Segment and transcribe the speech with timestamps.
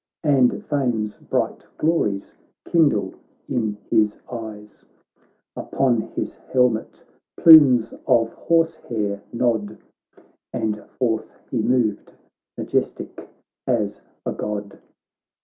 [0.23, 2.33] And fame's bright glories
[2.65, 3.13] kindle
[3.47, 4.83] in his eyes;
[5.55, 7.03] Upon his helmet
[7.37, 9.77] plumes of horse hair nod.
[10.51, 12.13] And forth he moved,
[12.57, 13.29] majestic
[13.67, 14.79] as a God